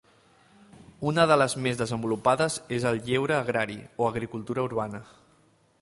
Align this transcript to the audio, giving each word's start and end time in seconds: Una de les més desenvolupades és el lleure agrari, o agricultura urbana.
Una 1.11 1.25
de 1.31 1.35
les 1.41 1.55
més 1.65 1.77
desenvolupades 1.81 2.57
és 2.79 2.89
el 2.93 2.99
lleure 3.11 3.37
agrari, 3.43 3.79
o 4.05 4.09
agricultura 4.13 4.69
urbana. 4.73 5.05